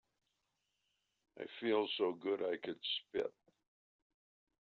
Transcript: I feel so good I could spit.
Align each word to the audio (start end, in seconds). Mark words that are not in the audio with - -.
I 1.39 1.45
feel 1.59 1.87
so 1.97 2.13
good 2.13 2.41
I 2.41 2.57
could 2.65 2.79
spit. 2.81 3.31